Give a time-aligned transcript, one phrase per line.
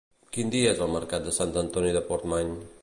[0.37, 2.61] Quin dia és el mercat de Sant Antoni de Portmany?